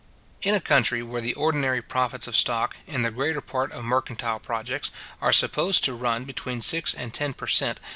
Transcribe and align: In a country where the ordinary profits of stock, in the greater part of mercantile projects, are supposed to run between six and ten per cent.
In 0.41 0.55
a 0.55 0.59
country 0.59 1.03
where 1.03 1.21
the 1.21 1.35
ordinary 1.35 1.79
profits 1.79 2.25
of 2.25 2.35
stock, 2.35 2.75
in 2.87 3.03
the 3.03 3.11
greater 3.11 3.39
part 3.39 3.71
of 3.71 3.83
mercantile 3.83 4.39
projects, 4.39 4.89
are 5.21 5.31
supposed 5.31 5.83
to 5.83 5.93
run 5.93 6.25
between 6.25 6.61
six 6.61 6.95
and 6.95 7.13
ten 7.13 7.33
per 7.33 7.45
cent. 7.45 7.79